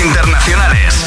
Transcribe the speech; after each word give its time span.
internacionales. 0.00 1.04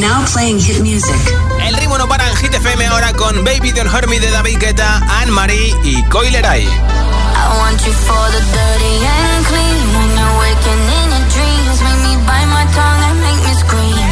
Now 0.00 0.24
playing 0.32 0.58
hit 0.60 0.80
music. 0.80 1.16
El 1.62 1.74
ritmo 1.76 1.96
no 1.96 2.08
para 2.08 2.28
en 2.28 2.36
Hit 2.36 2.54
FM 2.54 2.86
ahora 2.86 3.12
con 3.14 3.44
Baby 3.44 3.72
Don't 3.72 3.92
Hurt 3.92 4.08
Me 4.08 4.18
de 4.20 4.30
David 4.30 4.58
Guetta, 4.58 5.00
Anne 5.20 5.30
Marie 5.30 5.74
y 5.84 6.02
Coileray. 6.04 6.64
I 6.64 7.58
want 7.58 7.80
you 7.86 7.92
for 7.92 8.30
the 8.32 8.40
dirty 8.40 8.94
and 9.06 9.46
clean. 9.46 9.86
When 9.96 10.10
you're 10.18 10.38
waking 10.40 10.82
in 10.98 11.10
your 11.10 11.26
dreams, 11.30 11.78
make 11.82 12.00
me 12.02 12.16
bite 12.26 12.48
my 12.48 12.66
tongue 12.74 13.02
and 13.08 13.20
make 13.20 13.42
me 13.46 13.54
scream. 13.54 14.10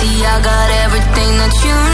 See, 0.00 0.24
I 0.26 0.40
got 0.42 0.70
everything 0.84 1.38
that 1.38 1.54
you 1.64 1.74
need. 1.74 1.93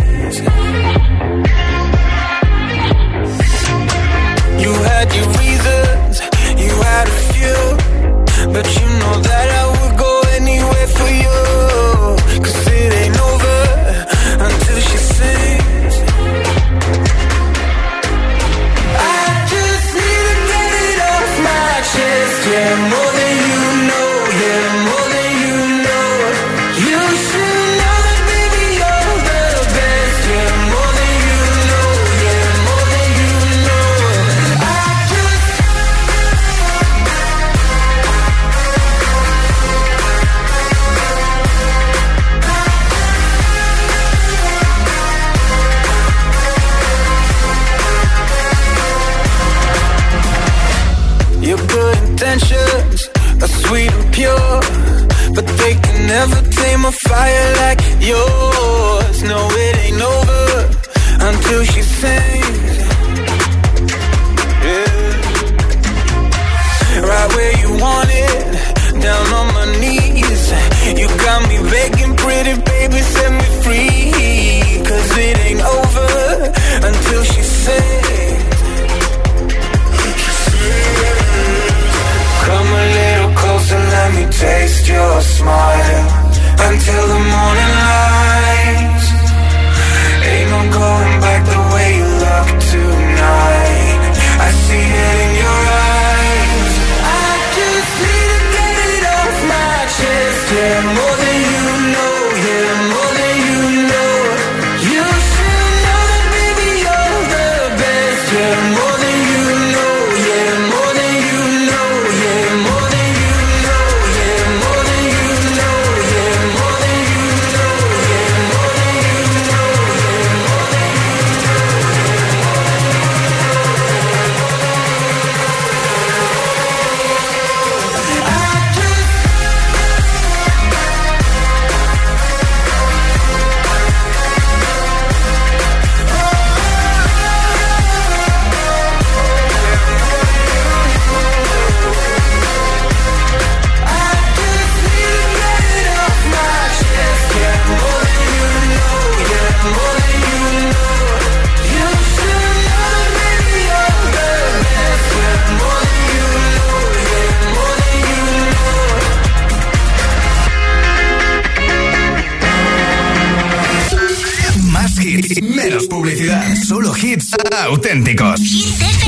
Hits 167.11 167.35
auténticos. 167.67 168.39
Hits 168.39 169.01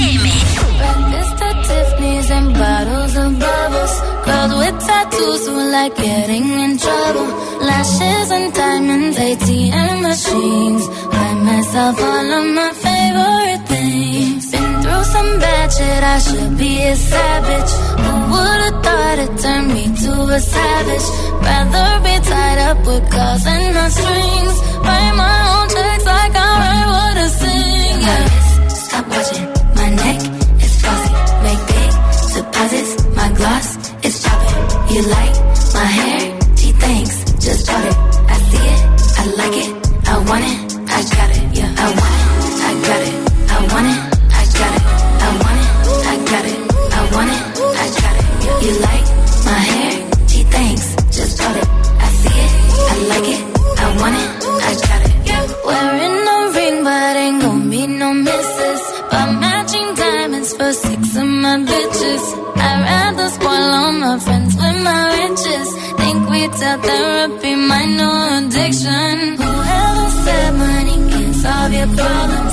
FM. 2.29 3.33
Girls 4.25 4.53
with 4.59 4.77
tattoos 4.87 5.47
who 5.47 5.71
like 5.71 5.95
getting 5.95 6.47
in 6.65 6.77
trouble. 6.77 7.27
Lashes 7.69 8.29
and 8.37 8.53
diamonds, 8.53 9.17
ATM 9.17 10.01
machines. 10.01 10.83
Buy 11.13 11.33
myself 11.49 11.95
all 12.09 12.29
of 12.39 12.45
my 12.59 12.71
favorite 12.85 13.63
things. 13.71 14.51
Been 14.51 14.73
through 14.81 15.05
some 15.15 15.31
bad 15.39 15.67
shit, 15.75 16.03
I 16.15 16.17
should 16.25 16.57
be 16.57 16.73
a 16.93 16.95
savage. 16.95 17.71
Who 18.03 18.13
would've 18.33 18.77
thought 18.85 19.17
it 19.25 19.33
turned 19.43 19.69
me 19.75 19.85
to 20.03 20.13
a 20.37 20.39
savage? 20.39 21.07
Rather 21.47 21.89
be 22.05 22.15
tied 22.29 22.59
up 22.69 22.79
with 22.87 23.05
calls 23.13 23.45
and 23.53 23.73
no 23.75 23.85
strings. 23.97 24.55
Write 24.87 25.15
my 25.23 25.37
own 25.55 25.67
checks 25.75 26.05
like 26.05 26.35
sing. 28.03 28.23
Yeah. 28.23 28.67
Stop 28.67 29.07
watching, 29.07 29.47
my 29.75 29.89
neck 29.89 30.19
is 30.61 30.81
flossy. 30.81 31.13
Make 31.43 31.61
big 31.71 31.91
deposits, 32.35 32.91
my 33.15 33.29
gloss 33.33 33.67
is 34.03 34.23
popping. 34.23 34.95
You 34.95 35.01
like 35.17 35.35
my 35.73 35.85
hair? 35.97 36.39
She 36.57 36.71
thinks, 36.71 37.15
just 37.45 37.67
bought 37.67 37.85
it. 37.85 37.97
I 38.29 38.35
see 38.49 38.65
it, 38.73 38.79
I 39.19 39.23
like 39.39 39.57
it, 39.63 39.71
I 40.07 40.15
want 40.29 40.43
it, 40.51 40.57
I 40.89 40.99
got 41.15 41.29
it. 41.37 41.57
Yeah, 41.57 41.75
I 41.77 41.87
want 41.99 42.15
it, 42.23 42.61
I 42.69 42.73
got 42.87 43.01
it, 43.07 43.15
I 43.51 43.73
want 43.73 43.87
it, 43.87 44.12
Tell 66.63 66.79
therapy 66.79 67.55
my 67.55 67.83
new 67.97 68.15
addiction. 68.37 69.35
Whoever 69.35 70.09
said 70.23 70.51
money 70.55 70.97
can 71.11 71.33
solve 71.33 71.73
your 71.73 71.87
problems 71.87 72.52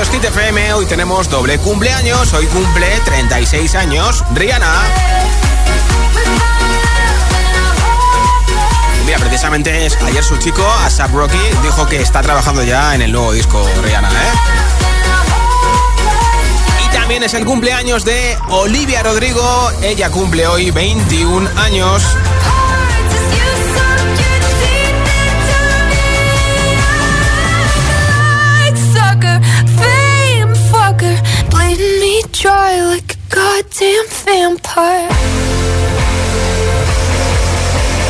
esto 0.00 0.16
es 0.16 0.22
Hit 0.22 0.24
FM. 0.30 0.72
Hoy 0.74 0.86
tenemos 0.86 1.28
doble 1.28 1.58
cumpleaños. 1.58 2.32
Hoy 2.32 2.46
cumple 2.46 2.86
36 3.04 3.74
años 3.74 4.24
Rihanna. 4.34 4.72
Mira, 9.04 9.18
precisamente 9.18 9.86
es- 9.86 9.96
ayer 10.02 10.22
su 10.24 10.36
chico, 10.38 10.66
ASAP 10.84 11.12
Rocky, 11.12 11.38
dijo 11.62 11.86
que 11.86 12.00
está 12.00 12.22
trabajando 12.22 12.62
ya 12.62 12.94
en 12.94 13.02
el 13.02 13.12
nuevo 13.12 13.32
disco 13.32 13.66
Rihanna, 13.82 14.08
¿eh? 14.10 14.32
Y 16.86 16.88
también 16.94 17.22
es 17.22 17.34
el 17.34 17.44
cumpleaños 17.44 18.04
de 18.04 18.38
Olivia 18.48 19.02
Rodrigo. 19.02 19.70
Ella 19.82 20.10
cumple 20.10 20.46
hoy 20.46 20.70
21 20.70 21.48
años. 21.56 22.02
Dry 32.40 32.80
like 32.80 33.14
a 33.14 33.34
goddamn 33.34 34.06
vampire. 34.24 35.08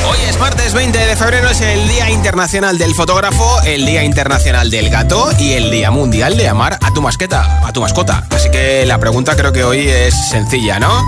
Hoy 0.09 0.19
es 0.29 0.39
martes 0.39 0.73
20 0.73 0.99
de 0.99 1.17
febrero, 1.17 1.51
es 1.51 1.61
el 1.61 1.89
Día 1.89 2.11
Internacional 2.11 2.79
del 2.79 2.95
Fotógrafo, 2.95 3.61
el 3.65 3.85
Día 3.87 4.05
Internacional 4.05 4.71
del 4.71 4.89
Gato 4.89 5.31
y 5.39 5.53
el 5.53 5.73
Día 5.73 5.91
Mundial 5.91 6.37
de 6.37 6.49
amar 6.49 6.79
a 6.81 6.93
tu 6.93 7.03
masqueta, 7.03 7.67
a 7.67 7.73
tu 7.73 7.81
mascota. 7.81 8.25
Así 8.31 8.51
que 8.53 8.87
la 8.87 8.99
pregunta 8.99 9.35
creo 9.35 9.53
que 9.53 9.65
hoy 9.65 9.89
es 9.89 10.15
sencilla, 10.29 10.79
¿no? 10.79 11.03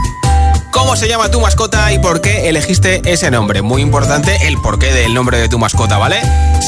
¿Cómo 0.73 0.97
se 0.97 1.07
llama 1.07 1.31
tu 1.31 1.39
mascota 1.39 1.93
y 1.93 1.99
por 1.99 2.23
qué 2.23 2.49
elegiste 2.49 3.03
ese 3.05 3.31
nombre? 3.31 3.61
Muy 3.61 3.83
importante 3.83 4.49
el 4.49 4.57
porqué 4.57 4.91
del 4.93 5.13
nombre 5.13 5.39
de 5.39 5.49
tu 5.49 5.59
mascota, 5.59 5.99
¿vale? 5.99 6.21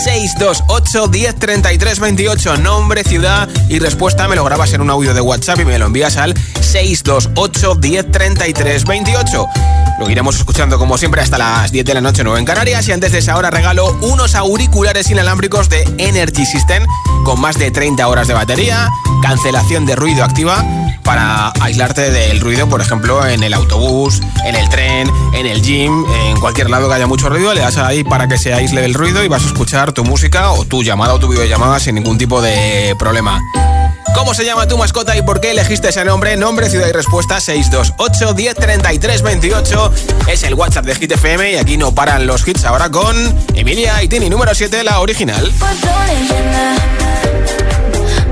628 0.05 1.09
10 1.09 1.37
33 1.37 2.01
28, 2.01 2.57
nombre, 2.59 3.03
ciudad 3.03 3.49
y 3.69 3.79
respuesta 3.79 4.29
me 4.29 4.37
lo 4.37 4.45
grabas 4.45 4.75
en 4.75 4.83
un 4.83 4.91
audio 4.91 5.15
de 5.15 5.23
WhatsApp 5.23 5.61
y 5.61 5.65
me 5.65 5.79
lo 5.79 5.87
envías 5.87 6.19
al 6.19 6.35
628 6.61 7.77
10 7.77 8.13
33 8.13 8.85
28. 8.85 9.49
Lo 9.99 10.11
iremos 10.11 10.37
escuchando 10.37 10.79
como 10.79 10.99
siempre 10.99 11.23
hasta 11.23 11.39
las 11.39 11.73
10 11.73 11.85
de 11.87 11.95
la 11.95 12.01
noche, 12.03 12.25
9 12.25 12.39
en 12.39 12.45
Canarias. 12.45 12.87
Y 12.89 12.93
antes 12.93 13.13
de 13.13 13.19
esa 13.19 13.37
hora 13.37 13.51
regalo 13.51 13.97
unos 14.03 14.35
auriculares 14.35 15.11
inalámbricos 15.11 15.71
de 15.71 15.83
Energy 15.97 16.45
System 16.45 16.85
con 17.25 17.41
más 17.41 17.59
de 17.59 17.71
30 17.71 18.07
horas 18.07 18.29
de 18.29 18.35
batería, 18.35 18.91
cancelación 19.23 19.87
de 19.87 19.97
ruido 19.97 20.25
activa 20.25 20.63
para 21.05 21.53
aislarte 21.61 22.11
del 22.11 22.41
ruido, 22.41 22.69
por 22.69 22.81
ejemplo, 22.81 23.25
en 23.27 23.43
el 23.43 23.55
autobús, 23.55 23.94
en 24.45 24.57
el 24.57 24.69
tren, 24.69 25.09
en 25.35 25.47
el 25.47 25.63
gym, 25.63 26.05
en 26.27 26.41
cualquier 26.41 26.69
lado 26.69 26.89
que 26.89 26.95
haya 26.95 27.07
mucho 27.07 27.29
ruido, 27.29 27.55
le 27.55 27.61
das 27.61 27.77
ahí 27.77 28.03
para 28.03 28.27
que 28.27 28.39
se 28.39 28.53
aísle 28.53 28.85
el 28.85 28.93
ruido 28.93 29.23
y 29.23 29.29
vas 29.29 29.45
a 29.45 29.47
escuchar 29.47 29.93
tu 29.93 30.05
música 30.05 30.51
o 30.51 30.65
tu 30.65 30.83
llamada 30.83 31.15
o 31.15 31.21
tu 31.21 31.29
videollamada 31.29 31.79
sin 31.79 31.95
ningún 31.95 32.19
tipo 32.19 32.43
de 32.43 32.97
problema. 32.99 33.41
¿Cómo 34.15 34.35
se 34.35 34.45
llama 34.45 34.67
tu 34.67 34.77
mascota 34.77 35.17
y 35.17 35.23
por 35.23 35.41
qué 35.41 35.53
elegiste 35.53 35.91
ese 35.91 36.05
nombre? 36.05 36.37
Nombre, 36.37 36.69
ciudad 36.69 36.89
y 36.89 36.93
respuesta 36.93 37.41
628 37.41 38.35
10 38.35 38.55
33 38.57 39.23
28 39.23 39.93
es 40.29 40.43
el 40.43 40.55
WhatsApp 40.55 40.87
de 40.87 40.95
Hit 40.97 41.13
FM 41.13 41.53
y 41.53 41.57
aquí 41.57 41.77
no 41.77 41.95
paran 41.95 42.27
los 42.27 42.47
hits 42.47 42.65
ahora 42.65 42.91
con 42.91 43.17
Emilia 43.55 44.03
y 44.03 44.09
Tini 44.09 44.29
número 44.29 44.55
7, 44.55 44.83
la 44.83 45.01
original. 45.01 45.53
Puerto 45.59 45.89
leyenda, 46.07 46.75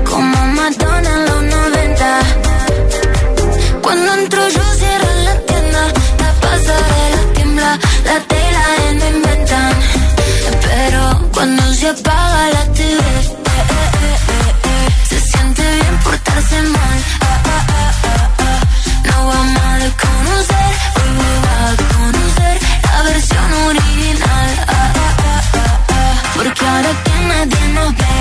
como 0.09 0.45
Madonna 0.47 1.13
en 1.13 1.25
los 1.25 1.43
90. 1.43 2.19
Cuando 3.81 4.13
entro 4.13 4.47
yo 4.47 4.63
cierro 4.77 5.07
la 5.25 5.52
tienda, 6.63 7.09
la 7.09 7.33
tiembla, 7.33 7.79
la 8.05 8.19
tela 8.27 8.63
no 8.99 9.05
inventan. 9.07 9.73
Pero 10.61 11.29
cuando 11.33 11.73
se 11.73 11.89
apaga 11.89 12.49
la 12.53 12.65
TV, 12.73 12.99
eh, 12.99 13.63
eh, 13.69 14.17
eh, 14.37 14.53
eh, 14.63 14.87
se 15.09 15.19
siente 15.19 15.61
bien 15.61 15.99
portarse 16.03 16.61
mal. 16.63 16.99
Ah, 17.21 17.41
ah, 17.45 17.65
ah. 18.39 18.59
No 19.05 19.27
vamos 19.27 19.61
a 19.63 19.77
desconocer, 19.77 20.71
hoy 20.97 21.35
va 21.45 21.55
a 21.69 21.75
conocer 21.93 22.55
la 22.83 23.03
versión 23.03 23.53
original. 23.69 24.49
Porque 26.35 26.65
ahora 26.65 26.91
que 27.03 27.15
nadie 27.27 27.67
nos 27.73 27.89
ve, 27.97 28.13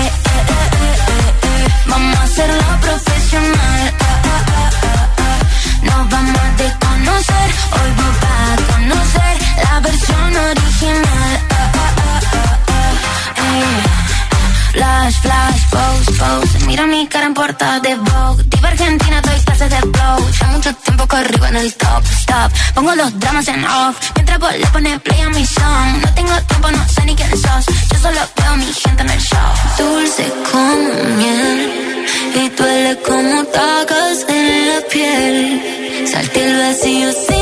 tan 10.32 10.44
original. 10.50 11.34
Uh, 11.50 11.68
uh, 11.82 12.20
uh, 13.44 13.74
flash, 14.72 15.16
flash, 15.24 15.60
pose, 15.70 16.10
pose. 16.18 16.66
Mira 16.66 16.86
mi 16.86 17.06
cara 17.08 17.26
en 17.26 17.34
portada 17.34 17.80
de 17.80 17.94
Vogue. 17.94 18.42
Diva 18.48 18.68
Argentina, 18.68 19.20
doy 19.20 19.40
clases 19.44 19.70
de 19.70 19.80
flow. 19.92 20.30
Ya 20.38 20.46
mucho 20.48 20.74
tiempo 20.74 21.06
corrigo 21.06 21.46
en 21.46 21.56
el 21.56 21.74
top, 21.74 22.04
stop. 22.20 22.52
Pongo 22.74 22.94
los 22.94 23.18
dramas 23.20 23.48
en 23.48 23.64
off. 23.64 23.96
Mientras 24.16 24.38
vos 24.38 24.52
le 24.52 24.66
pones 24.66 25.00
play 25.00 25.20
a 25.20 25.28
mi 25.30 25.46
song. 25.46 25.88
No 26.02 26.14
tengo 26.14 26.34
tiempo, 26.48 26.70
no 26.70 26.88
sé 26.88 27.04
ni 27.04 27.14
quién 27.14 27.30
sos. 27.30 27.64
Yo 27.90 27.98
solo 27.98 28.20
veo 28.36 28.52
a 28.52 28.56
mi 28.56 28.72
gente 28.72 29.02
en 29.02 29.10
el 29.10 29.20
show. 29.20 29.50
Dulce 29.78 30.32
como 30.50 31.16
miel. 31.18 31.58
Y 32.34 32.48
duele 32.56 32.98
como 33.06 33.44
tacas 33.44 34.24
en 34.28 34.68
la 34.68 34.80
piel. 34.90 36.08
Salte 36.10 36.44
el 36.44 36.58
vacío 36.58 37.12
sin 37.26 37.41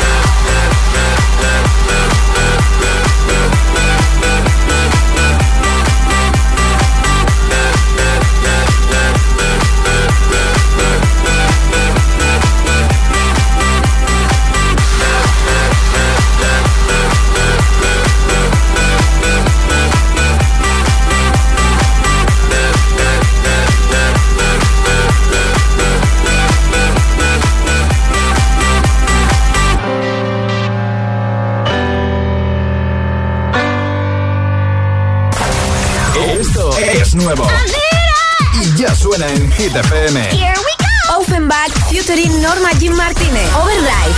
suena 39.11 39.27
en 39.27 39.51
Hit 39.53 39.75
FM. 39.75 40.19
Here 40.31 40.53
we 40.55 40.73
go. 40.79 41.19
Offenbach, 41.19 41.71
featuring 41.89 42.41
Norma 42.41 42.69
Jim 42.79 42.93
Martínez. 42.95 43.49
Overdrive. 43.55 44.15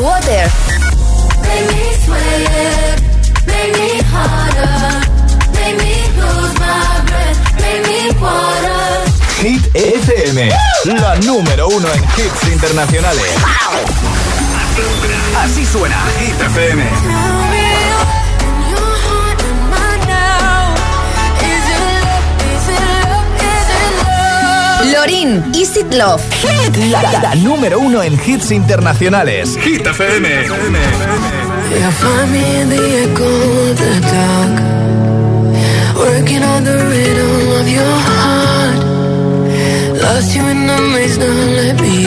Water. 0.00 0.50
Make 1.42 1.70
water. 8.20 8.94
Hit 9.40 9.64
FM, 9.74 10.48
la 10.84 11.16
número 11.16 11.68
uno 11.68 11.88
en 11.92 12.02
hits 12.02 12.52
internacionales. 12.52 13.24
Así 15.38 15.64
suena 15.66 15.96
Hit 16.18 16.40
FM. 16.40 17.63
Lorin, 24.92 25.52
Is 25.54 25.76
It 25.76 25.92
Love. 25.94 26.22
La, 26.90 27.02
la, 27.02 27.20
la 27.20 27.34
número 27.36 27.78
uno 27.80 28.02
en 28.02 28.18
hits 28.24 28.50
internacionales. 28.50 29.56
Hit 29.58 29.86
FM. 29.86 30.28
Yeah, 30.28 31.90
find 31.90 32.30
me 32.32 32.60
in 32.60 32.68
the 32.68 33.02
echo 33.02 33.24
of 33.24 33.76
the 33.78 34.00
dark. 34.00 34.60
Working 35.96 36.42
on 36.42 36.64
the 36.64 36.76
rhythm 36.76 37.60
of 37.60 37.68
your 37.68 37.96
heart. 38.08 38.84
Lost 40.02 40.34
you 40.36 40.46
in 40.48 40.66
the 40.66 40.78
maze, 40.92 41.18
now 41.18 41.32
let 41.56 41.80
me 41.80 42.03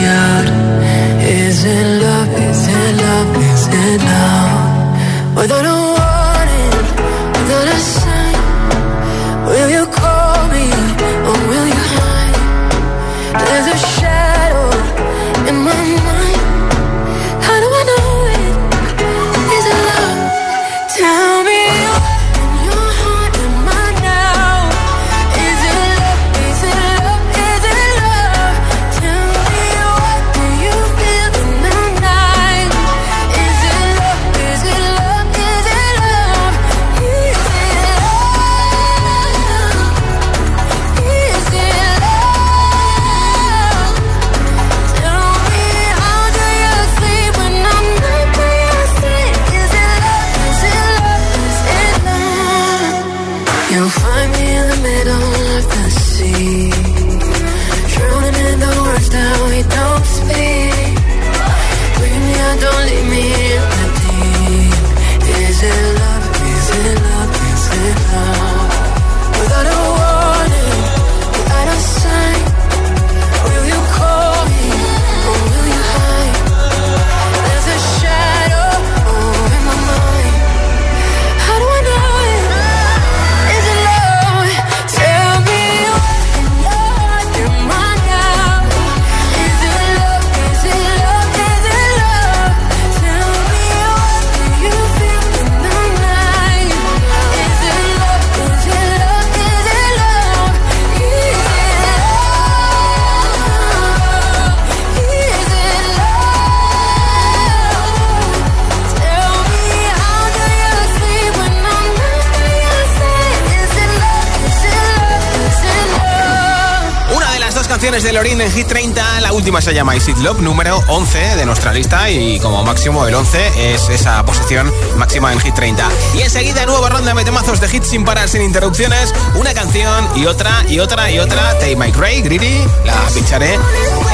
canciones 117.88 118.04
de 118.04 118.12
Lorin 118.12 118.40
en 118.42 118.52
Hit 118.52 118.66
30, 118.66 119.20
la 119.22 119.32
última 119.32 119.62
se 119.62 119.72
llama 119.72 119.96
Is 119.96 120.06
It 120.08 120.18
Love, 120.18 120.42
número 120.42 120.78
11 120.88 121.36
de 121.36 121.46
nuestra 121.46 121.72
lista 121.72 122.10
y 122.10 122.38
como 122.38 122.62
máximo 122.62 123.06
el 123.06 123.14
11 123.14 123.72
es 123.72 123.88
esa 123.88 124.22
posición 124.26 124.70
máxima 124.98 125.32
en 125.32 125.40
Hit 125.40 125.54
30. 125.54 125.88
Y 126.14 126.20
enseguida 126.20 126.66
nueva 126.66 126.90
ronda 126.90 127.14
de 127.14 127.24
temazos 127.24 127.62
de 127.62 127.74
hits 127.74 127.88
sin 127.88 128.04
parar, 128.04 128.28
sin 128.28 128.42
interrupciones, 128.42 129.14
una 129.36 129.54
canción 129.54 130.06
y 130.16 130.26
otra 130.26 130.66
y 130.68 130.80
otra 130.80 131.10
y 131.10 131.18
otra, 131.18 131.58
Take 131.60 131.76
My 131.76 131.90
Cray, 131.90 132.20
Greedy, 132.20 132.62
la 132.84 132.94
pincharé. 133.14 133.58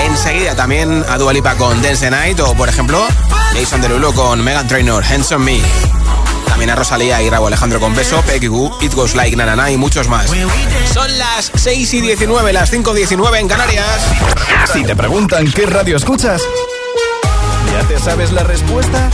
Enseguida 0.07 0.55
también 0.55 1.05
a 1.09 1.19
Dua 1.19 1.33
Lipa 1.33 1.57
con 1.57 1.83
Dance 1.83 2.05
the 2.05 2.11
Night 2.13 2.39
o 2.39 2.55
por 2.55 2.69
ejemplo 2.69 3.05
Jason 3.55 3.81
Derulo 3.81 4.13
con 4.13 4.41
Megan 4.45 4.69
Trainor, 4.69 5.03
Hands 5.03 5.33
on 5.33 5.43
Me. 5.43 5.61
También 6.65 6.79
a 6.79 6.81
Rosalía 6.81 7.21
y 7.21 7.29
Raúl 7.29 7.49
Alejandro 7.49 7.79
con 7.79 7.95
Beso, 7.95 8.23
Peggy 8.23 8.47
Goo, 8.47 8.75
It 8.81 8.95
Goes 8.95 9.15
Like 9.15 9.37
Na 9.37 9.45
Na 9.45 9.55
Na 9.55 9.71
y 9.71 9.77
muchos 9.77 10.09
más. 10.09 10.31
Son 10.91 11.19
las 11.19 11.53
6 11.55 11.93
y 11.93 12.01
19, 12.01 12.55
las 12.55 12.71
5 12.71 12.95
y 12.95 12.97
19 13.01 13.39
en 13.39 13.49
Canarias. 13.49 14.01
Si 14.73 14.83
te 14.83 14.97
preguntan 14.97 15.53
qué 15.53 15.67
radio 15.67 15.99
escuchas, 15.99 16.41
¿ya 17.71 17.87
te 17.87 17.99
sabes 17.99 18.33
la 18.33 18.45
respuesta? 18.45 19.11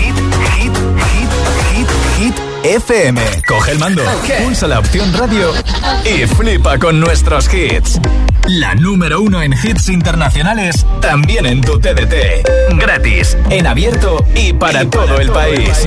Hit, 0.00 0.16
hit, 0.56 0.76
hit, 1.12 1.30
hit, 1.72 1.88
hit. 2.18 2.34
FM. 2.64 3.22
Coge 3.46 3.70
el 3.70 3.78
mando, 3.78 4.02
pulsa 4.42 4.66
la 4.66 4.80
opción 4.80 5.12
radio 5.12 5.52
y 6.04 6.26
flipa 6.26 6.80
con 6.80 6.98
nuestros 6.98 7.48
hits. 7.54 8.00
La 8.48 8.74
número 8.74 9.20
uno 9.20 9.40
en 9.40 9.52
hits 9.52 9.88
internacionales, 9.88 10.84
también 11.00 11.46
en 11.46 11.60
tu 11.60 11.78
TDT. 11.78 12.74
Gratis, 12.76 13.36
en 13.50 13.68
abierto 13.68 14.24
y 14.34 14.52
para, 14.52 14.88
todo, 14.90 15.20
el 15.20 15.30
país. 15.30 15.86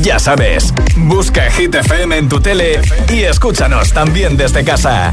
Ya 0.00 0.18
sabes, 0.18 0.72
busca 0.96 1.50
Hit 1.50 1.74
FM 1.74 2.16
en 2.16 2.28
tu 2.28 2.40
tele 2.40 2.80
y 3.12 3.22
escúchanos 3.22 3.92
también 3.92 4.36
desde 4.36 4.64
casa. 4.64 5.12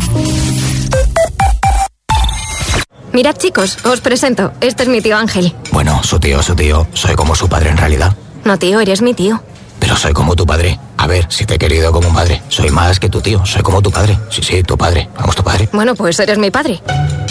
Mirad, 3.11 3.35
chicos, 3.37 3.83
os 3.85 4.01
presento. 4.01 4.53
Este 4.61 4.83
es 4.83 4.89
mi 4.89 5.01
tío 5.01 5.17
Ángel. 5.17 5.53
Bueno, 5.71 6.01
su 6.03 6.19
tío, 6.19 6.41
su 6.41 6.55
tío. 6.55 6.87
Soy 6.93 7.15
como 7.15 7.35
su 7.35 7.49
padre 7.49 7.69
en 7.69 7.77
realidad. 7.77 8.15
No, 8.45 8.57
tío, 8.57 8.79
eres 8.79 9.01
mi 9.01 9.13
tío. 9.13 9.41
Pero 9.79 9.95
soy 9.97 10.13
como 10.13 10.35
tu 10.35 10.45
padre. 10.45 10.79
A 10.99 11.07
ver, 11.07 11.27
si 11.29 11.45
te 11.45 11.55
he 11.55 11.57
querido 11.57 11.93
como 11.93 12.09
un 12.09 12.13
padre. 12.13 12.41
Soy 12.49 12.71
más 12.71 12.99
que 12.99 13.07
tu 13.07 13.21
tío. 13.21 13.45
Soy 13.45 13.61
como 13.61 13.81
tu 13.81 13.89
padre. 13.89 14.19
Sí, 14.29 14.43
sí, 14.43 14.61
tu 14.63 14.77
padre. 14.77 15.07
Vamos, 15.17 15.33
tu 15.33 15.41
padre. 15.41 15.69
Bueno, 15.71 15.95
pues 15.95 16.19
eres 16.19 16.37
mi 16.37 16.51
padre. 16.51 16.81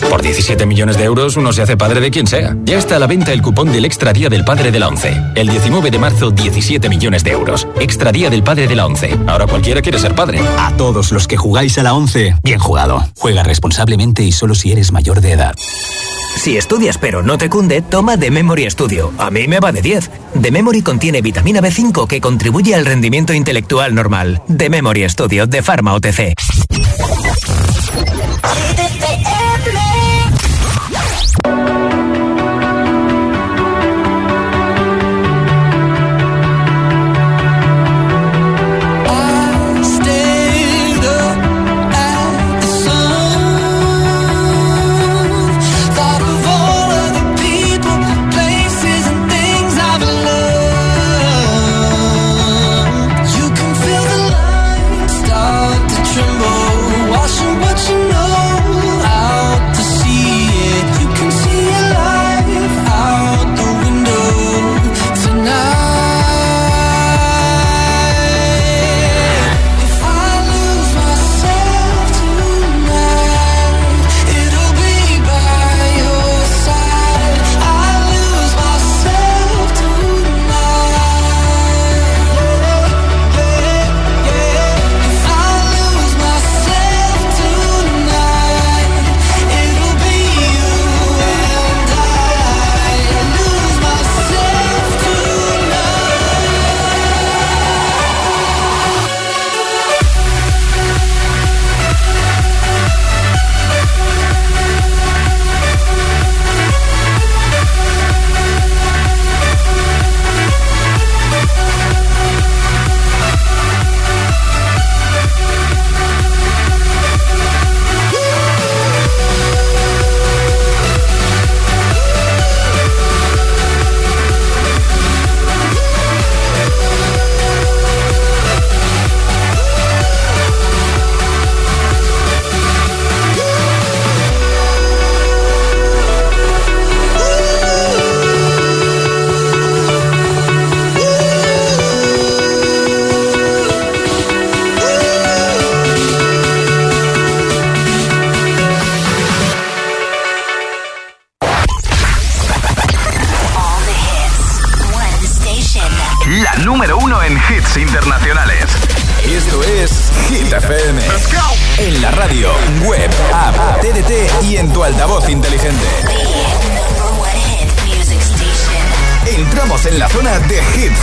Por 0.08 0.22
17 0.22 0.64
millones 0.64 0.96
de 0.96 1.04
euros 1.04 1.36
uno 1.36 1.52
se 1.52 1.60
hace 1.60 1.76
padre 1.76 2.00
de 2.00 2.10
quien 2.10 2.26
sea. 2.26 2.56
Ya 2.64 2.78
está 2.78 2.96
a 2.96 2.98
la 2.98 3.06
venta 3.06 3.30
el 3.30 3.42
cupón 3.42 3.70
del 3.70 3.84
Extra 3.84 4.14
Día 4.14 4.30
del 4.30 4.42
Padre 4.42 4.72
de 4.72 4.78
la 4.78 4.88
ONCE. 4.88 5.22
El 5.34 5.50
19 5.50 5.90
de 5.90 5.98
marzo, 5.98 6.30
17 6.30 6.88
millones 6.88 7.22
de 7.24 7.32
euros. 7.32 7.68
Extra 7.78 8.10
Día 8.10 8.30
del 8.30 8.42
Padre 8.42 8.68
de 8.68 8.74
la 8.74 8.86
ONCE. 8.86 9.18
Ahora 9.26 9.46
cualquiera 9.46 9.82
quiere 9.82 9.98
ser 9.98 10.14
padre. 10.14 10.40
A 10.56 10.74
todos 10.78 11.12
los 11.12 11.28
que 11.28 11.36
jugáis 11.36 11.76
a 11.76 11.82
la 11.82 11.92
11, 11.92 12.36
bien 12.42 12.58
jugado. 12.58 13.06
Juega 13.18 13.42
responsablemente 13.42 14.22
y 14.22 14.32
solo 14.32 14.54
si 14.54 14.72
eres 14.72 14.92
mayor 14.92 15.20
de 15.20 15.32
edad. 15.32 15.54
Si 16.38 16.56
estudias 16.56 16.96
pero 16.96 17.22
no 17.22 17.36
te 17.36 17.50
cunde, 17.50 17.82
toma 17.82 18.16
The 18.16 18.30
Memory 18.30 18.70
Studio. 18.70 19.12
A 19.18 19.28
mí 19.28 19.48
me 19.48 19.58
va 19.58 19.72
de 19.72 19.82
10. 19.82 20.10
The 20.40 20.52
Memory 20.52 20.82
contiene 20.82 21.20
vitamina 21.20 21.60
B5 21.60 22.06
que 22.06 22.20
contribuye 22.20 22.76
al 22.76 22.86
rendimiento 22.86 23.32
intelectual 23.34 23.57
normal. 23.94 24.40
The 24.46 24.68
Memory 24.68 25.08
Studio 25.08 25.46
de 25.46 25.62
Pharma 25.62 25.94
OTC. 25.94 26.34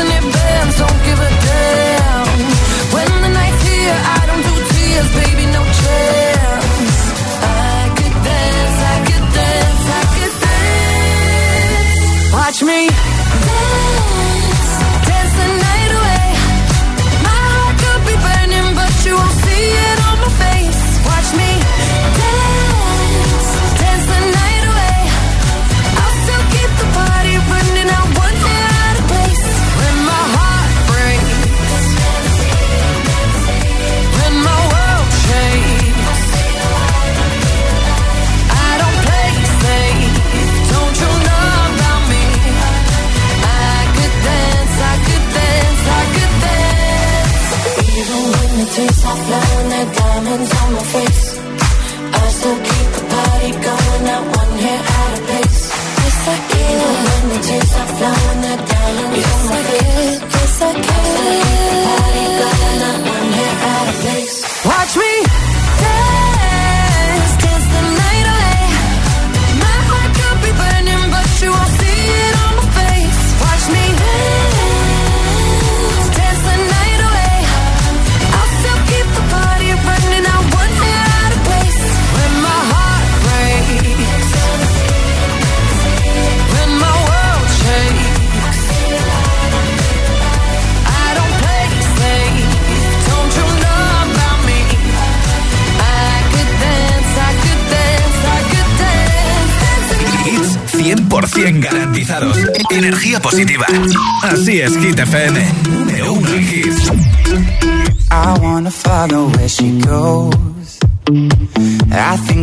And 0.00 0.24
if 0.24 0.39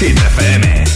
Hit 0.00 0.16
FM, 0.16 0.62
Hit 0.64 0.89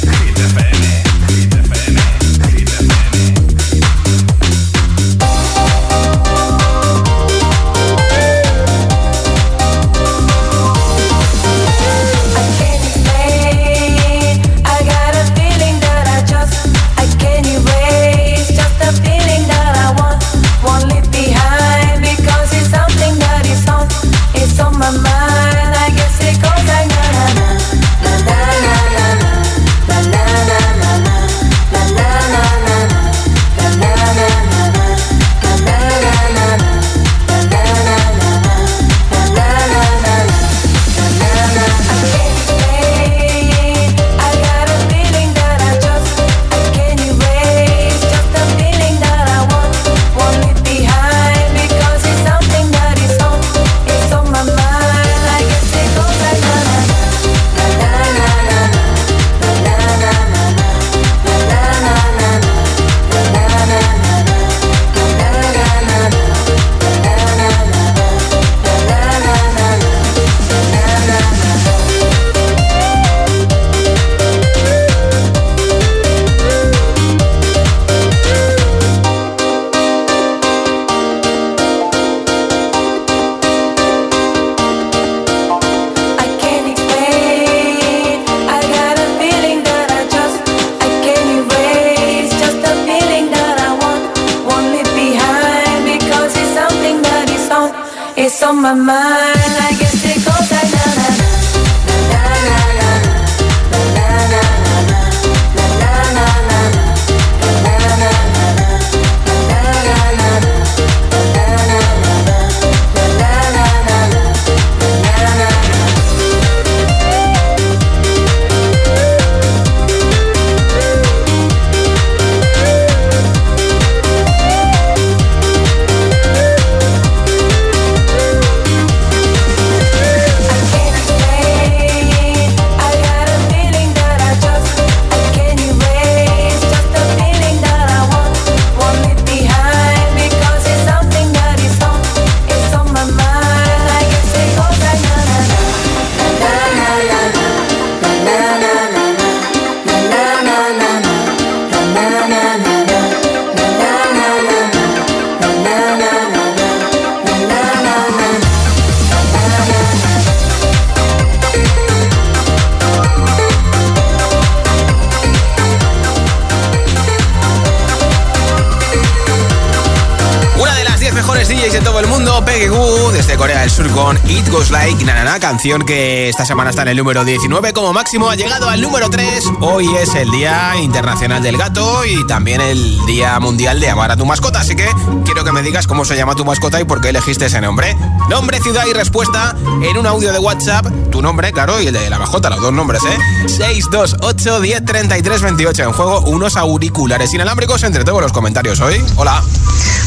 con 173.82 174.16
It 174.30 174.48
Goes 174.50 174.70
Like 174.70 175.04
Na 175.04 175.24
Na 175.24 175.40
canción 175.40 175.82
que 175.82 176.28
esta 176.28 176.46
semana 176.46 176.70
está 176.70 176.82
en 176.82 176.88
el 176.88 176.96
número 176.96 177.24
19 177.24 177.72
como 177.72 177.92
máximo, 177.92 178.30
ha 178.30 178.36
llegado 178.36 178.68
al 178.68 178.80
número 178.80 179.10
3. 179.10 179.44
Hoy 179.62 179.88
es 179.96 180.14
el 180.14 180.30
Día 180.30 180.76
Internacional 180.80 181.42
del 181.42 181.56
Gato 181.56 182.04
y 182.04 182.24
también 182.28 182.60
el 182.60 183.04
Día 183.04 183.40
Mundial 183.40 183.80
de 183.80 183.90
Amar 183.90 184.12
a 184.12 184.16
tu 184.16 184.24
mascota, 184.26 184.60
así 184.60 184.76
que 184.76 184.88
quiero 185.24 185.42
que 185.42 185.50
me 185.50 185.60
digas 185.62 185.88
cómo 185.88 186.04
se 186.04 186.14
llama 186.14 186.36
tu 186.36 186.44
mascota 186.44 186.80
y 186.80 186.84
por 186.84 187.00
qué 187.00 187.08
elegiste 187.08 187.46
ese 187.46 187.60
nombre. 187.60 187.96
Nombre, 188.28 188.60
ciudad 188.60 188.84
y 188.88 188.92
respuesta 188.92 189.56
en 189.82 189.98
un 189.98 190.06
audio 190.06 190.32
de 190.32 190.38
WhatsApp, 190.38 190.86
tu 191.10 191.20
nombre, 191.20 191.52
claro, 191.52 191.80
y 191.80 191.88
el 191.88 191.94
de 191.94 192.08
la 192.08 192.20
mascota, 192.20 192.50
los 192.50 192.60
dos 192.60 192.72
nombres, 192.72 193.02
¿eh? 193.02 193.48
628 193.48 194.60
10 194.60 194.84
33 194.84 195.42
28 195.42 195.82
en 195.82 195.92
juego, 195.92 196.20
unos 196.20 196.56
auriculares 196.56 197.34
inalámbricos 197.34 197.82
entre 197.82 198.04
todos 198.04 198.22
los 198.22 198.32
comentarios 198.32 198.80
hoy. 198.80 199.04
Hola. 199.16 199.42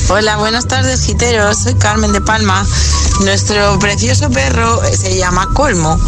Hola, 0.10 0.38
buenas 0.38 0.68
tardes, 0.68 1.04
giteros. 1.06 1.64
Soy 1.64 1.74
Carmen 1.76 2.14
de 2.14 2.22
Palma. 2.22 2.66
Nuestro 3.26 3.57
precioso 3.80 4.30
perro 4.30 4.82
se 4.92 5.18
llama 5.18 5.48
Colmo. 5.54 6.00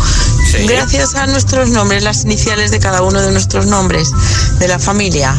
gracias 0.68 1.16
a 1.16 1.28
nuestros 1.28 1.70
nombres, 1.70 2.04
las 2.04 2.24
iniciales 2.24 2.72
de 2.72 2.80
cada 2.80 3.02
uno 3.02 3.22
de 3.22 3.32
nuestros 3.32 3.66
nombres 3.66 4.12
de 4.60 4.68
la 4.68 4.80
familia. 4.80 5.36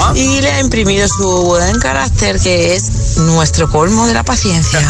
Ah. 0.00 0.12
Y 0.14 0.40
le 0.40 0.50
ha 0.50 0.60
imprimido 0.60 1.06
su 1.08 1.44
buen 1.44 1.78
carácter, 1.78 2.40
que 2.40 2.74
es 2.74 3.16
nuestro 3.18 3.70
colmo 3.70 4.06
de 4.06 4.14
la 4.14 4.22
paciencia. 4.22 4.80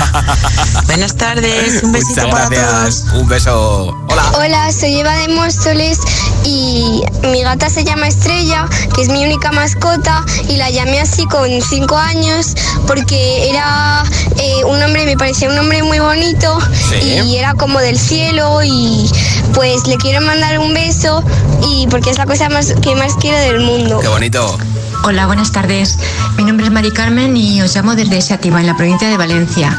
Buenas 0.86 1.16
tardes, 1.16 1.82
un 1.82 1.92
besito 1.92 2.22
Muchas 2.22 2.30
para 2.30 2.48
gracias. 2.48 3.04
todos. 3.04 3.22
Un 3.22 3.28
beso. 3.28 3.96
Hola. 4.08 4.32
Hola, 4.38 4.72
soy 4.72 5.00
Eva 5.00 5.14
de 5.16 5.28
Móstoles 5.28 5.98
y 6.44 7.02
mi 7.28 7.42
gata 7.42 7.68
se 7.68 7.84
llama 7.84 8.08
Estrella, 8.08 8.66
que 8.94 9.02
es 9.02 9.08
mi 9.08 9.24
única 9.24 9.52
mascota 9.52 10.24
y 10.48 10.56
la 10.56 10.70
llamé 10.70 11.00
así 11.00 11.26
con 11.26 11.48
cinco 11.62 11.96
años 11.96 12.54
porque 12.86 13.48
era 13.50 14.04
eh, 14.38 14.64
un 14.64 14.78
nombre, 14.78 15.04
me 15.06 15.16
parecía 15.16 15.48
un 15.48 15.56
nombre 15.56 15.82
muy 15.82 15.98
bonito 15.98 16.53
Sí. 16.60 17.20
y 17.24 17.36
era 17.36 17.54
como 17.54 17.80
del 17.80 17.98
cielo 17.98 18.60
y 18.62 19.10
pues 19.54 19.86
le 19.86 19.96
quiero 19.96 20.20
mandar 20.20 20.58
un 20.58 20.74
beso 20.74 21.24
y 21.68 21.86
porque 21.88 22.10
es 22.10 22.18
la 22.18 22.26
cosa 22.26 22.48
más 22.48 22.74
que 22.82 22.94
más 22.96 23.14
quiero 23.14 23.38
del 23.38 23.60
mundo. 23.60 24.00
Qué 24.00 24.08
bonito. 24.08 24.58
Hola, 25.06 25.26
buenas 25.26 25.52
tardes. 25.52 25.98
Mi 26.38 26.44
nombre 26.44 26.64
es 26.64 26.72
Mari 26.72 26.90
Carmen 26.90 27.36
y 27.36 27.60
os 27.60 27.76
llamo 27.76 27.94
desde 27.94 28.22
Xativa, 28.22 28.58
en 28.60 28.66
la 28.66 28.74
provincia 28.74 29.06
de 29.06 29.18
Valencia. 29.18 29.78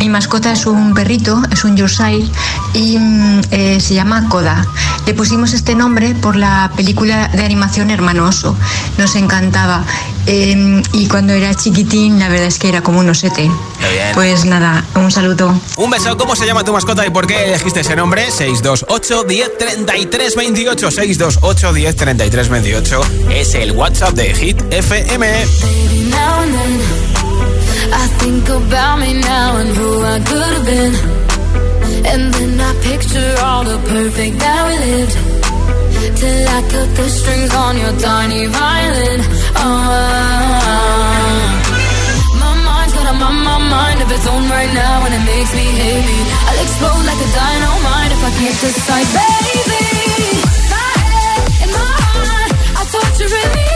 Mi 0.00 0.10
mascota 0.10 0.52
es 0.52 0.66
un 0.66 0.92
perrito, 0.92 1.40
es 1.50 1.64
un 1.64 1.78
Yorkshire 1.78 2.28
y 2.74 2.98
mm, 2.98 3.40
eh, 3.52 3.80
se 3.80 3.94
llama 3.94 4.28
Koda. 4.28 4.66
Le 5.06 5.14
pusimos 5.14 5.54
este 5.54 5.74
nombre 5.74 6.14
por 6.14 6.36
la 6.36 6.70
película 6.76 7.28
de 7.28 7.42
animación 7.42 7.90
Hermano 7.90 8.26
Oso. 8.26 8.54
Nos 8.98 9.16
encantaba. 9.16 9.82
Eh, 10.26 10.82
y 10.92 11.06
cuando 11.06 11.32
era 11.32 11.54
chiquitín, 11.54 12.18
la 12.18 12.28
verdad 12.28 12.46
es 12.46 12.58
que 12.58 12.68
era 12.68 12.82
como 12.82 13.00
un 13.00 13.08
osete. 13.08 13.50
Pues 14.14 14.44
nada, 14.44 14.84
un 14.94 15.10
saludo. 15.10 15.54
Un 15.76 15.90
beso, 15.90 16.16
¿cómo 16.16 16.34
se 16.36 16.46
llama 16.46 16.64
tu 16.64 16.72
mascota 16.72 17.06
y 17.06 17.10
por 17.10 17.26
qué 17.26 17.44
elegiste 17.44 17.80
ese 17.80 17.96
nombre? 17.96 18.30
628 18.30 19.24
10 19.24 19.58
33 19.58 20.36
28 20.36 20.90
628 20.90 21.72
10 21.72 21.96
33 21.96 22.48
28 22.48 23.00
es 23.30 23.54
el 23.54 23.72
WhatsApp 23.72 24.14
de 24.14 24.34
Hit 24.34 24.62
FM. 24.72 25.26
I 27.92 28.08
think 28.18 28.48
about 28.48 28.98
me 28.98 29.14
now 29.14 29.56
and 29.58 29.70
who 29.76 30.02
I 30.02 30.18
could 30.20 30.42
have 30.42 30.64
been. 30.66 30.94
And 32.06 32.32
then 32.34 32.60
I 32.60 32.74
picture 32.82 33.34
all 33.42 33.64
the 33.64 33.78
perfect 33.88 34.38
that 34.38 34.66
we 34.68 34.74
lived. 34.86 35.16
Till 36.16 36.48
I 36.48 36.62
cut 36.70 36.96
the 36.96 37.08
strings 37.08 37.54
on 37.54 37.76
your 37.78 37.92
tiny 38.00 38.46
violin. 38.46 39.20
Oh, 39.56 41.15
of 44.16 44.50
right 44.50 44.72
now, 44.72 45.04
and 45.04 45.12
it 45.14 45.24
makes 45.24 45.52
me 45.52 45.66
me. 46.08 46.18
I'll 46.48 46.62
explode 46.62 47.04
like 47.04 47.20
a 47.20 47.30
dynamite 47.36 48.12
if 48.12 48.22
I 48.24 48.30
can't 48.38 48.58
decide, 48.60 49.08
baby. 49.12 49.82
My 50.72 50.92
head 51.04 51.42
and 51.62 51.70
my 51.72 51.94
heart 52.12 52.50
are 52.78 52.88
torturing 52.92 53.52
me. 53.56 53.75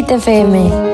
Hit 0.00 0.08
FM. 0.08 0.89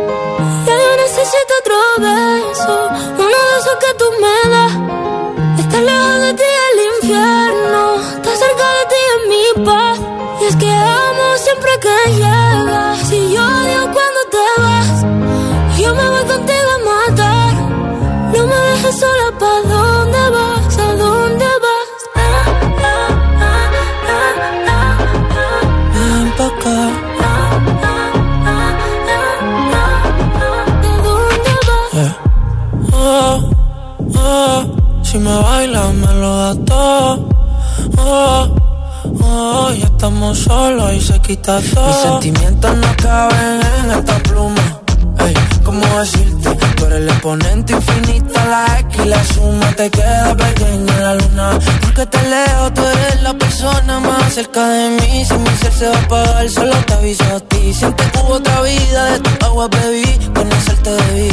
Quita 41.26 41.60
todo. 41.74 41.86
Mis 41.88 41.96
sentimientos 41.96 42.76
no 42.76 42.96
caben 43.02 43.60
en 43.78 43.90
esta 43.90 44.18
pluma. 44.20 44.80
Ey, 45.18 45.34
¿cómo 45.64 45.84
decirte? 45.98 46.50
Tú 46.76 46.84
eres 46.84 46.98
el 46.98 47.08
exponente 47.08 47.72
infinito, 47.72 48.34
la 48.48 48.78
X 48.80 49.00
y 49.04 49.08
la 49.08 49.24
suma 49.24 49.72
te 49.72 49.90
queda 49.90 50.36
pequeña 50.36 50.94
en 50.94 51.02
la 51.02 51.14
luna. 51.14 51.58
Porque 51.80 52.06
te 52.06 52.22
leo, 52.28 52.72
tú 52.72 52.82
eres 52.82 53.22
la 53.22 53.34
persona 53.34 54.00
más 54.00 54.34
cerca 54.34 54.66
de 54.68 54.90
mí. 54.90 55.24
Si 55.24 55.34
mi 55.34 55.50
ser 55.60 55.72
se 55.72 55.88
va 55.88 55.96
a 55.96 56.00
apagar, 56.00 56.48
solo 56.48 56.76
te 56.86 56.94
aviso 56.94 57.24
a 57.24 57.40
ti. 57.40 57.74
Siente 57.74 58.04
que 58.10 58.18
hubo 58.20 58.34
otra 58.34 58.62
vida, 58.62 59.04
de 59.12 59.20
tu 59.20 59.46
agua 59.46 59.68
bebí, 59.68 60.18
conocerte 60.34 60.90
debí. 60.90 61.30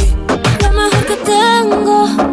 Lo 0.61 0.69
mejor 0.71 1.05
que 1.05 1.15
tengo 1.17 2.32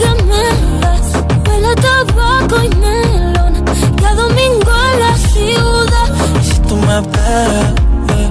que 0.00 0.10
me 0.28 0.44
das 0.82 1.08
huele 1.46 1.68
a 1.68 1.76
tabaco 1.86 2.56
y 2.64 2.68
melón. 2.82 3.54
Y 4.00 4.04
a 4.04 4.14
domingo 4.14 4.72
en 4.92 5.00
la 5.04 5.12
ciudad. 5.32 6.08
Y 6.40 6.44
si 6.50 6.58
tú 6.68 6.76
me 6.76 6.98
esperas, 7.00 7.74
eh, 8.16 8.30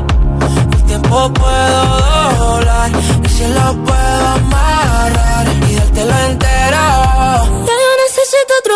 el 0.73 0.83
tiempo 0.83 1.33
puedo 1.33 1.81
doblar, 2.39 2.91
el 3.23 3.29
cielo 3.29 3.65
puedo 3.87 4.27
amarrar 4.39 5.47
y 5.69 5.75
dártelo 5.75 6.15
entero. 6.29 6.85
Ya 7.67 7.75
yo 7.83 7.91
necesito 8.05 8.51
otro 8.61 8.75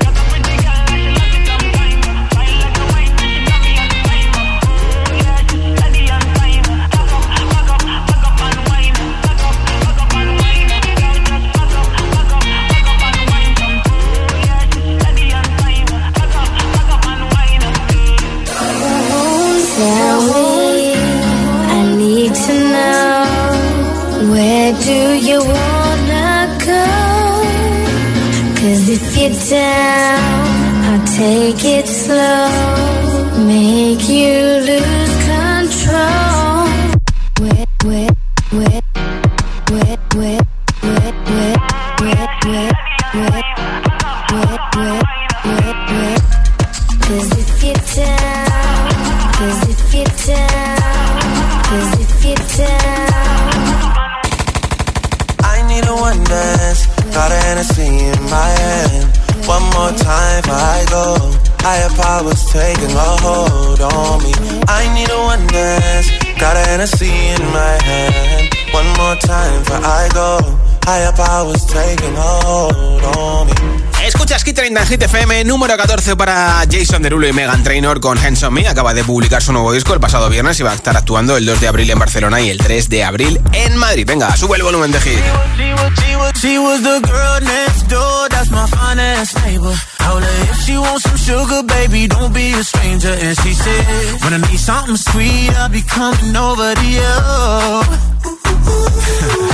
Número 75.45 75.75
14 75.75 76.15
para 76.15 76.63
Jason 76.69 77.01
Derulo 77.01 77.27
y 77.27 77.33
Megan 77.33 77.63
Trainor 77.63 77.99
con 77.99 78.17
Hands 78.17 78.43
on 78.43 78.53
Me. 78.53 78.67
Acaba 78.67 78.93
de 78.93 79.03
publicar 79.03 79.41
su 79.41 79.51
nuevo 79.51 79.73
disco 79.73 79.93
el 79.93 79.99
pasado 79.99 80.29
viernes 80.29 80.59
y 80.59 80.63
va 80.63 80.71
a 80.71 80.75
estar 80.75 80.95
actuando 80.95 81.35
el 81.35 81.45
2 81.45 81.61
de 81.61 81.67
abril 81.67 81.89
en 81.89 81.97
Barcelona 81.97 82.41
y 82.41 82.49
el 82.49 82.59
3 82.59 82.89
de 82.89 83.03
abril 83.03 83.41
en 83.53 83.75
Madrid. 83.77 84.05
Venga, 84.05 84.35
sube 84.37 84.57
el 84.57 84.63
volumen 84.63 84.91
de 84.91 85.01
hit. 85.01 85.19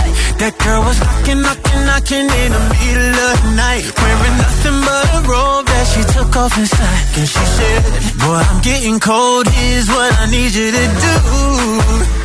That 0.38 0.54
girl 0.62 0.82
was 0.86 1.00
knocking, 1.02 1.42
knocking, 1.42 1.82
knocking 1.90 2.30
in 2.30 2.52
the 2.54 2.64
middle 2.78 3.18
of 3.26 3.36
the 3.42 3.52
night. 3.58 3.84
Wearing 3.98 4.38
nothing 4.38 4.78
but 4.86 5.06
a 5.18 5.20
robe 5.26 5.66
that 5.66 5.86
she 5.90 6.02
took 6.14 6.36
off 6.38 6.54
inside. 6.58 7.04
And 7.18 7.28
she 7.28 7.44
said, 7.58 7.82
Boy, 8.22 8.38
I'm 8.38 8.62
getting 8.62 9.00
cold. 9.00 9.48
Here's 9.48 9.90
what 9.90 10.14
I 10.20 10.30
need 10.30 10.54
you 10.54 10.70
to 10.72 10.86
do. 11.02 12.17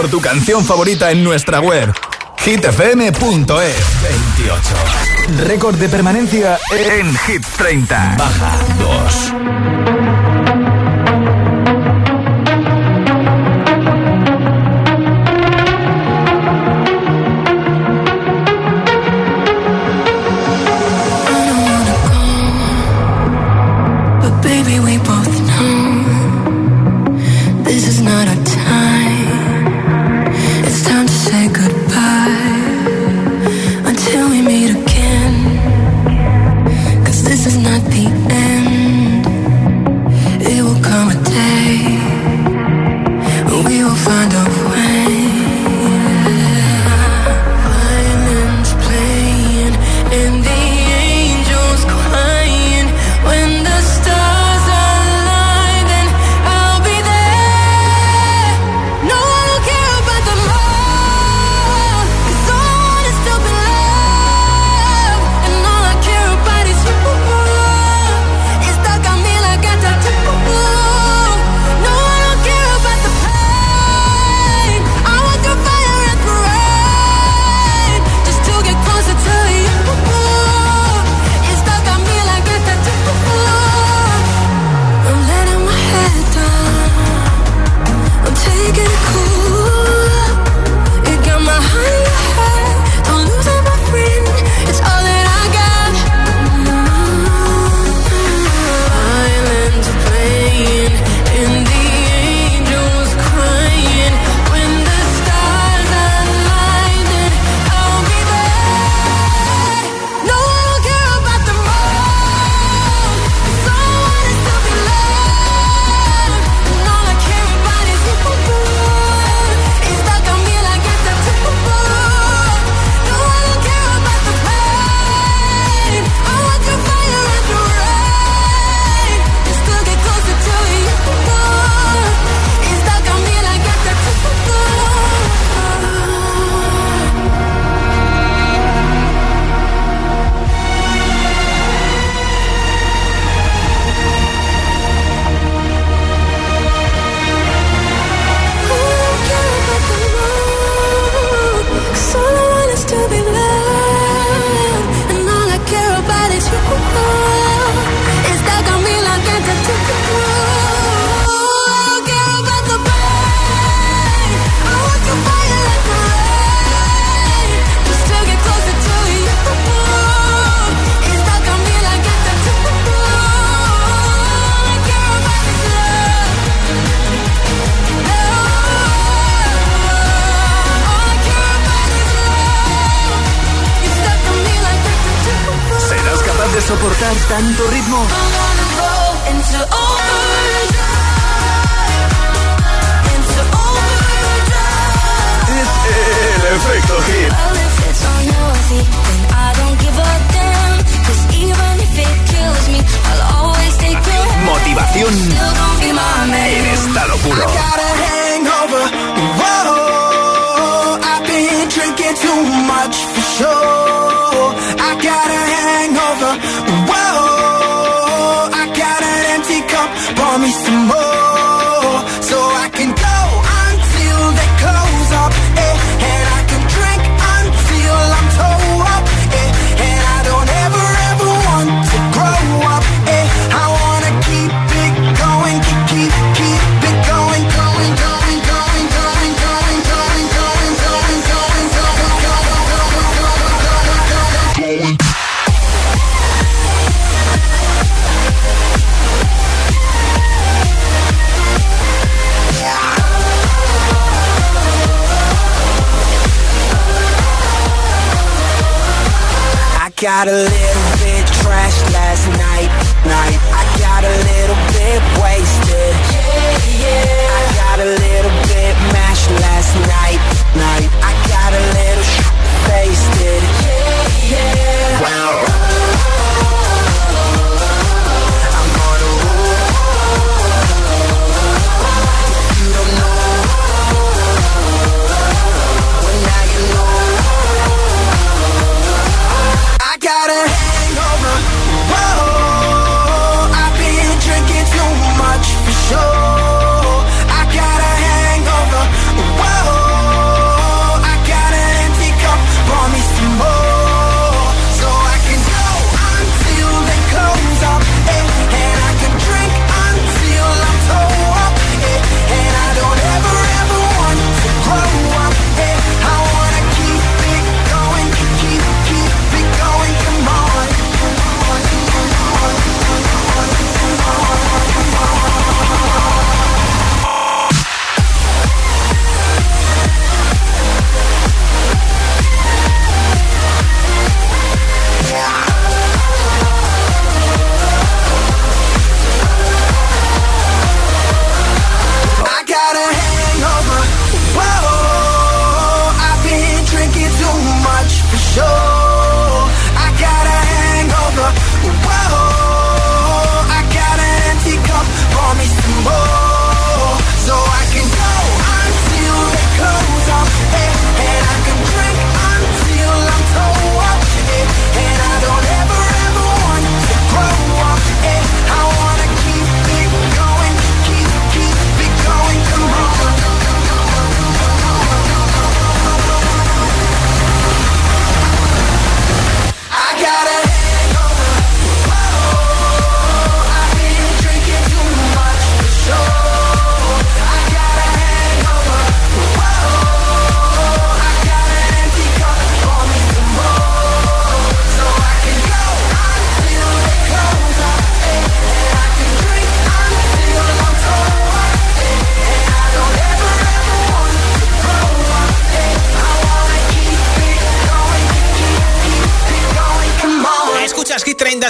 por 0.00 0.08
tu 0.08 0.20
canción 0.22 0.64
favorita 0.64 1.10
en 1.10 1.22
nuestra 1.22 1.60
web 1.60 1.92
hitfm.es 2.38 3.18
28. 3.46 3.76
Récord 5.46 5.76
de 5.76 5.90
permanencia 5.90 6.58
en 6.70 7.14
Hit 7.18 7.44
30. 7.58 8.14
Baja 8.16 8.58
2. 8.78 9.99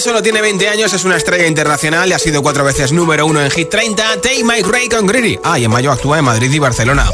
Solo 0.01 0.23
tiene 0.23 0.41
20 0.41 0.67
años, 0.67 0.95
es 0.95 1.05
una 1.05 1.19
estrella 1.19 1.47
internacional 1.47 2.09
y 2.09 2.15
ha 2.15 2.19
sido 2.19 2.43
cuatro 2.43 2.65
veces 2.65 2.91
número 2.91 3.27
uno 3.27 3.43
en 3.43 3.51
Hit 3.51 3.69
30. 3.69 4.23
Tay 4.23 4.43
Mike 4.43 4.67
Ray 4.67 4.89
con 4.89 5.07
Greedy. 5.07 5.39
Ah, 5.45 5.59
y 5.59 5.65
en 5.67 5.71
mayo 5.71 5.93
actúa 5.93 6.19
en 6.19 6.25
Madrid 6.25 6.51
y 6.51 6.59
Barcelona. 6.59 7.05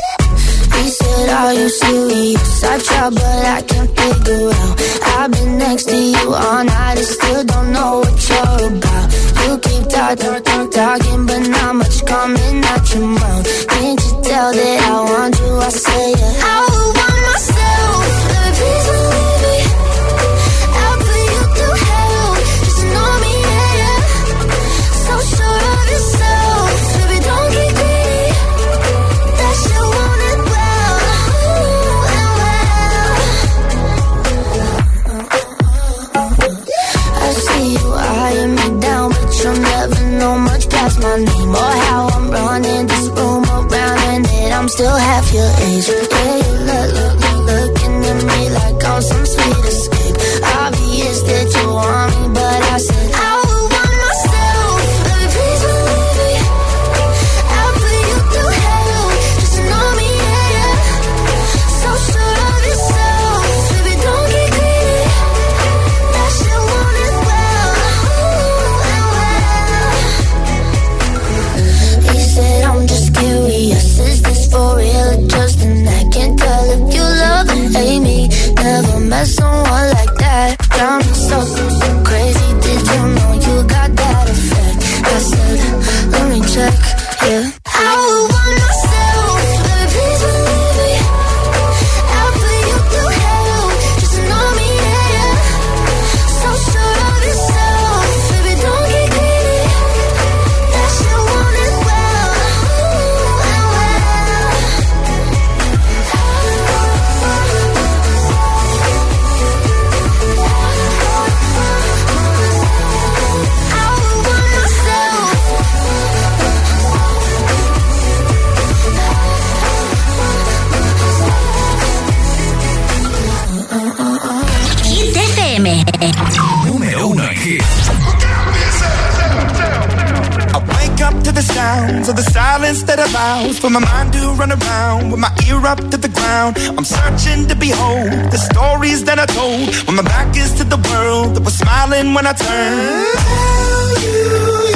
Of 132.09 132.17
the 132.17 132.23
silence 132.23 132.83
that 132.85 132.99
allows 132.99 133.59
for 133.59 133.69
my 133.71 133.81
mind 133.81 134.13
to 134.13 134.21
run 134.39 134.53
around 134.53 135.11
with 135.11 135.19
my 135.19 135.33
ear 135.49 135.59
up 135.67 135.79
to 135.91 135.97
the 135.97 136.09
ground. 136.09 136.57
I'm 136.77 136.85
searching 136.85 137.49
to 137.49 137.57
behold 137.57 138.11
the 138.31 138.39
stories 138.39 139.03
that 139.05 139.19
I 139.19 139.27
told 139.27 139.75
when 139.87 139.97
my 139.97 140.03
back 140.03 140.37
is 140.37 140.53
to 140.55 140.65
the 140.65 140.77
world 140.91 141.35
that 141.35 141.43
was 141.43 141.59
smiling 141.59 142.15
when 142.15 142.27
I 142.27 142.33
turned. 142.33 143.19
Tell 143.19 144.03
you 144.03 144.76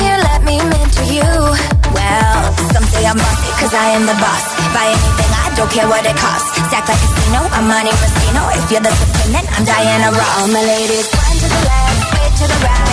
Here, 0.00 0.18
let 0.30 0.40
me 0.42 0.56
mentor 0.58 1.06
you. 1.06 1.30
Well, 1.94 2.36
some 2.74 2.86
say 2.90 3.06
I'm 3.06 3.16
bossy, 3.16 3.50
cause 3.60 3.74
I 3.74 3.94
am 3.96 4.04
the 4.06 4.16
boss. 4.18 4.44
Buy 4.74 4.86
anything, 4.90 5.30
I 5.30 5.52
don't 5.54 5.70
care 5.70 5.88
what 5.88 6.04
it 6.06 6.16
costs. 6.16 6.50
Stack 6.68 6.88
like 6.88 6.98
a 6.98 7.08
casino, 7.14 7.40
I'm 7.54 7.66
money 7.68 7.90
Moschino. 7.90 8.42
If 8.58 8.70
you're 8.70 8.84
the 8.84 8.90
supreme, 8.90 9.32
then 9.32 9.46
I'm 9.54 9.64
Diana 9.64 10.10
Ross. 10.10 10.32
All 10.40 10.48
my 10.48 10.62
ladies, 10.62 11.06
one 11.12 11.38
to 11.38 11.46
the 11.46 11.60
left, 11.68 12.00
way 12.12 12.26
to 12.38 12.44
the 12.50 12.58
right. 12.66 12.83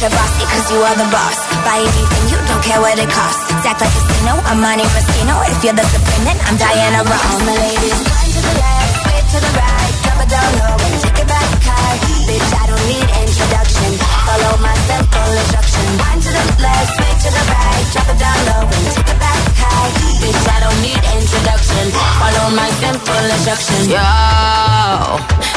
That 0.00 0.08
you're 0.08 0.16
bossy 0.16 0.44
cause 0.48 0.66
you 0.72 0.80
are 0.80 0.96
the 0.96 1.08
boss. 1.12 1.36
Buy 1.60 1.76
anything, 1.84 2.24
you 2.32 2.38
don't 2.48 2.62
care 2.64 2.80
what 2.80 2.96
it 2.96 3.10
costs. 3.12 3.44
Act 3.68 3.84
like 3.84 3.84
a 3.84 3.88
casino, 3.92 4.32
I'm 4.48 4.60
money 4.60 4.84
Moschino. 4.96 5.36
If 5.52 5.60
you're 5.60 5.76
the 5.76 5.84
supreme, 5.84 6.24
then 6.24 6.38
I'm 6.48 6.56
Diana 6.56 7.04
Ross. 7.04 7.20
All 7.20 7.44
my 7.44 7.56
ladies, 7.60 8.00
one 8.00 8.30
to 8.32 8.40
the 8.40 8.54
left, 8.56 8.96
way 9.04 9.20
to 9.20 9.38
the 9.44 9.52
right. 9.60 9.92
Drop 10.00 10.20
it 10.24 10.28
down 10.32 10.50
low 10.56 10.76
and 10.80 10.96
take 11.04 11.20
it 11.20 11.28
back 11.28 11.48
high. 11.68 11.96
Bitch, 12.24 12.48
I 12.48 12.64
don't 12.64 12.86
need 12.88 13.08
introduction. 13.12 13.90
Follow 14.24 14.54
my 14.64 14.76
simple 14.88 15.32
instruction. 15.36 15.86
One 16.00 16.20
to 16.24 16.30
the 16.32 16.44
left, 16.64 16.92
way 16.96 17.12
to 17.20 17.28
the 17.36 17.44
right. 17.52 17.84
Drop 17.92 18.08
it 18.08 18.18
down 18.24 18.38
low 18.48 18.62
and 18.72 18.84
take 18.96 19.10
it 19.10 19.18
back 19.20 19.40
high. 19.60 19.88
Bitch, 20.16 20.44
I 20.48 20.58
don't 20.64 20.80
need 20.80 21.00
introduction. 21.12 21.84
Follow 21.92 22.46
my 22.56 22.70
simple 22.80 23.24
instruction. 23.36 23.80
Yo, 23.92 24.08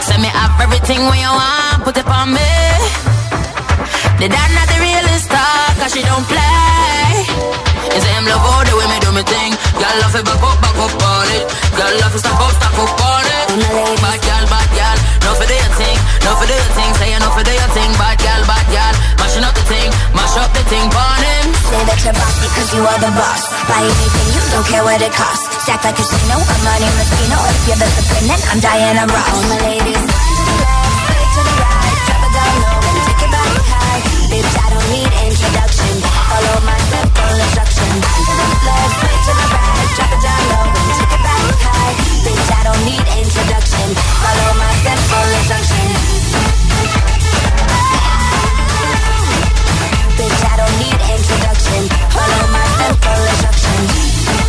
send 0.04 0.20
me 0.20 0.30
up 0.36 0.52
everything 0.60 1.00
when 1.08 1.16
you 1.24 1.32
want, 1.32 1.88
put 1.88 1.96
it 1.96 2.08
on 2.12 2.36
me. 2.36 3.13
The 4.24 4.32
dad 4.32 4.56
not 4.56 4.72
the 4.72 4.80
realest 4.80 5.28
talk, 5.28 5.76
cause 5.84 5.92
she 5.92 6.00
don't 6.00 6.24
play. 6.32 7.28
It's 7.92 8.08
him 8.08 8.24
love 8.24 8.40
all 8.40 8.64
the 8.64 8.72
way 8.72 8.88
me 8.88 8.98
do 9.04 9.12
me 9.12 9.20
thing. 9.20 9.52
Girl 9.76 9.96
love 10.00 10.16
it 10.16 10.24
back 10.24 10.40
up, 10.40 10.64
back 10.64 10.80
up 10.80 10.96
on 10.96 11.28
it. 11.36 11.44
Girl 11.76 11.92
love 12.00 12.16
it 12.16 12.24
stack 12.24 12.40
up, 12.40 12.56
stack 12.56 12.72
up 12.72 13.04
on 13.04 13.26
it. 13.28 13.46
Bad 14.00 14.20
girl, 14.24 14.44
bad 14.48 14.70
girl, 14.80 14.98
no 15.28 15.32
for 15.36 15.44
do 15.44 15.52
your 15.52 15.76
thing, 15.76 15.98
no 16.24 16.32
for 16.40 16.48
do 16.48 16.56
your 16.56 16.72
thing. 16.72 16.92
Say 17.04 17.12
you 17.12 17.20
no 17.20 17.36
for 17.36 17.44
do 17.44 17.52
your 17.52 17.72
thing, 17.76 17.92
bad 18.00 18.16
girl, 18.24 18.42
bad 18.48 18.66
girl. 18.72 18.96
Mashing 19.20 19.44
up 19.44 19.56
the 19.60 19.66
thing, 19.68 19.92
mash 20.16 20.40
up 20.40 20.56
the 20.56 20.64
thing, 20.72 20.88
on 20.88 21.20
him. 21.20 21.46
Say 21.68 21.84
that 21.84 22.00
you're 22.08 22.16
bossy 22.16 22.48
cause 22.56 22.70
you 22.72 22.80
are 22.80 23.00
the 23.04 23.12
boss. 23.20 23.44
Buy 23.68 23.84
anything, 23.84 24.28
you 24.40 24.44
don't 24.56 24.68
care 24.72 24.88
what 24.88 25.04
it 25.04 25.12
costs. 25.12 25.68
Stack 25.68 25.84
like 25.84 26.00
a 26.00 26.00
casino, 26.00 26.40
I'm 26.40 26.62
money 26.64 26.88
Moschino. 26.96 27.44
If 27.44 27.76
you're 27.76 27.76
the 27.76 27.92
supreme, 27.92 28.32
then 28.32 28.40
I'm 28.56 28.60
Diana 28.64 29.04
Ross. 29.04 29.36
All 29.36 29.44
my 29.52 29.60
ladies, 29.68 30.00
seduction. 35.44 35.94
Follow 36.30 36.58
my 36.64 36.78
simple 36.90 37.12
full 37.20 37.38
instruction. 37.44 37.90
Back 38.00 38.20
to 38.28 38.34
the 38.40 38.48
floor, 38.64 38.84
switch 38.98 39.22
to 39.28 39.34
the 39.40 39.48
ride, 39.54 39.90
drop 39.96 40.12
it 40.16 40.22
down 40.24 40.42
low 40.52 40.66
and 40.72 40.90
take 40.98 41.14
it 41.14 41.22
back 41.24 41.44
high. 41.64 41.94
Bitch, 42.24 42.50
I 42.54 42.62
don't 42.68 42.84
need 42.88 43.04
introduction. 43.20 43.88
Follow 44.24 44.52
my 44.62 44.72
simple 44.84 45.08
full 45.12 45.30
instruction. 45.38 45.88
Bitch, 50.18 50.42
I 50.48 50.56
don't 50.62 50.76
need 50.80 51.00
introduction. 51.12 51.82
Follow 52.16 52.44
my 52.56 52.66
simple 52.78 53.04
full 53.04 53.24
instruction. 53.32 54.43